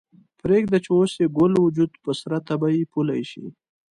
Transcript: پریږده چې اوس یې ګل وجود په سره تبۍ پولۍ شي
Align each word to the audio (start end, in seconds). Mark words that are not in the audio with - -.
پریږده 0.41 0.77
چې 0.83 0.89
اوس 0.97 1.11
یې 1.21 1.27
ګل 1.37 1.53
وجود 1.65 1.91
په 2.03 2.11
سره 2.21 2.37
تبۍ 2.47 2.77
پولۍ 2.91 3.21
شي 3.31 3.45